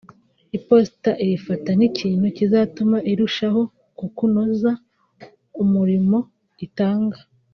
iposita 0.57 1.11
irifata 1.23 1.69
nk’ikintu 1.77 2.25
kizatuma 2.37 2.97
irushaho 3.11 3.61
mu 3.99 4.07
kunoza 4.15 4.71
umurimo 5.63 6.17
itanga 6.67 7.19